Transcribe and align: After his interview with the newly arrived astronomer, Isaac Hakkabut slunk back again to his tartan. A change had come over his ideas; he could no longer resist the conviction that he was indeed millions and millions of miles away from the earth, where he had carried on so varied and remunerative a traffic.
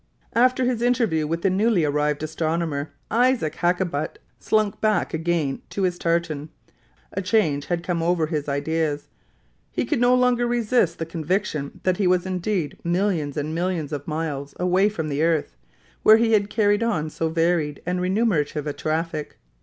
After 0.33 0.65
his 0.65 0.81
interview 0.81 1.27
with 1.27 1.43
the 1.43 1.51
newly 1.51 1.85
arrived 1.85 2.23
astronomer, 2.23 2.89
Isaac 3.11 3.53
Hakkabut 3.57 4.17
slunk 4.39 4.81
back 4.81 5.13
again 5.13 5.61
to 5.69 5.83
his 5.83 5.99
tartan. 5.99 6.49
A 7.13 7.21
change 7.21 7.67
had 7.67 7.83
come 7.83 8.01
over 8.01 8.25
his 8.25 8.49
ideas; 8.49 9.09
he 9.69 9.85
could 9.85 10.01
no 10.01 10.15
longer 10.15 10.47
resist 10.47 10.97
the 10.97 11.05
conviction 11.05 11.81
that 11.83 11.97
he 11.97 12.07
was 12.07 12.25
indeed 12.25 12.79
millions 12.83 13.37
and 13.37 13.53
millions 13.53 13.93
of 13.93 14.07
miles 14.07 14.55
away 14.59 14.89
from 14.89 15.07
the 15.07 15.21
earth, 15.21 15.55
where 16.01 16.17
he 16.17 16.31
had 16.31 16.49
carried 16.49 16.81
on 16.81 17.11
so 17.11 17.29
varied 17.29 17.79
and 17.85 18.01
remunerative 18.01 18.65
a 18.65 18.73
traffic. 18.73 19.37